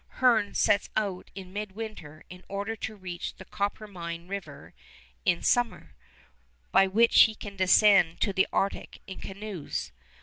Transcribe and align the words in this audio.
Hearne 0.15 0.55
sets 0.55 0.89
out 0.97 1.29
in 1.35 1.53
midwinter 1.53 2.23
in 2.27 2.43
order 2.49 2.75
to 2.75 2.95
reach 2.95 3.35
the 3.35 3.45
Coppermine 3.45 4.27
River 4.27 4.73
in 5.25 5.43
summer, 5.43 5.93
by 6.71 6.87
which 6.87 7.25
he 7.25 7.35
can 7.35 7.55
descend 7.55 8.19
to 8.21 8.33
the 8.33 8.47
Arctic 8.51 8.99
in 9.05 9.19
canoes. 9.19 9.91